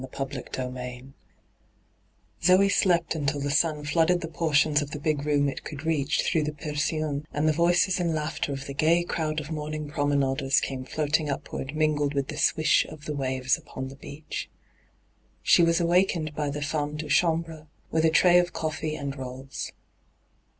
hyGoo>^lc 0.01 0.33
CHAPTER 0.51 0.61
XIV 0.63 1.13
Zos 2.41 2.71
slept 2.71 3.15
antil 3.15 3.39
the 3.39 3.55
bud 3.63 3.87
flooded 3.87 4.21
the 4.21 4.27
portioDs 4.27 4.81
of 4.81 4.89
the 4.89 4.99
big 4.99 5.27
room 5.27 5.47
it 5.47 5.63
could 5.63 5.85
reach 5.85 6.23
through 6.23 6.41
the 6.41 6.55
persiennes, 6.55 7.23
and 7.31 7.47
the 7.47 7.53
voices 7.53 7.99
and 7.99 8.11
laughter 8.15 8.51
of 8.51 8.65
the 8.65 8.73
gay 8.73 9.03
crowd 9.03 9.39
of 9.39 9.51
morning 9.51 9.87
promenaders 9.89 10.59
came 10.59 10.83
floating 10.85 11.29
upward 11.29 11.75
mingled 11.75 12.15
with 12.15 12.29
the 12.29 12.37
swish 12.37 12.83
of 12.85 13.05
the 13.05 13.13
waves 13.13 13.59
upon 13.59 13.89
the 13.89 13.95
beach. 13.95 14.49
She 15.43 15.61
was 15.61 15.79
awakened 15.79 16.33
by 16.33 16.49
the 16.49 16.63
femme 16.63 16.97
de 16.97 17.07
chambre 17.07 17.67
with 17.91 18.03
a 18.03 18.09
tray 18.09 18.39
of 18.39 18.53
cofi'ee 18.53 18.99
and 18.99 19.15
rolls. 19.15 19.71